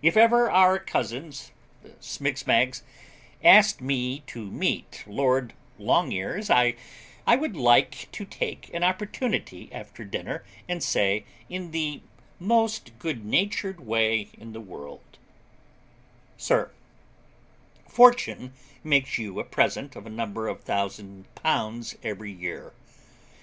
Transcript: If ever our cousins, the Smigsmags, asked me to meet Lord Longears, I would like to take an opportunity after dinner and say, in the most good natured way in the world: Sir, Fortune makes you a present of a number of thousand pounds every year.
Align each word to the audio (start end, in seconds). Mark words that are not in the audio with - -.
If 0.00 0.16
ever 0.16 0.50
our 0.50 0.78
cousins, 0.78 1.50
the 1.82 1.90
Smigsmags, 2.00 2.82
asked 3.44 3.82
me 3.82 4.20
to 4.20 4.50
meet 4.50 5.04
Lord 5.06 5.52
Longears, 5.78 6.48
I 6.48 6.74
would 7.26 7.54
like 7.54 8.10
to 8.12 8.24
take 8.24 8.72
an 8.72 8.82
opportunity 8.82 9.68
after 9.70 10.06
dinner 10.06 10.42
and 10.66 10.82
say, 10.82 11.26
in 11.50 11.72
the 11.72 12.00
most 12.40 12.98
good 12.98 13.26
natured 13.26 13.80
way 13.80 14.30
in 14.38 14.54
the 14.54 14.60
world: 14.62 15.18
Sir, 16.38 16.70
Fortune 17.86 18.54
makes 18.82 19.18
you 19.18 19.38
a 19.38 19.44
present 19.44 19.94
of 19.96 20.06
a 20.06 20.08
number 20.08 20.48
of 20.48 20.62
thousand 20.62 21.26
pounds 21.34 21.94
every 22.02 22.32
year. 22.32 22.72